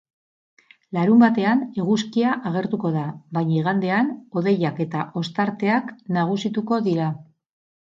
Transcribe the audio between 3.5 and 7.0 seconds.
igandean hodeiak eta ostarteak nagusituko